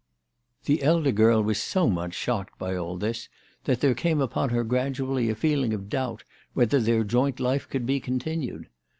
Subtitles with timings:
[0.65, 3.29] The elder girl was so much shocked by all this
[3.65, 7.85] that there came upon her gradually a feeling of doubt whether their joint life could
[7.85, 8.67] be continued.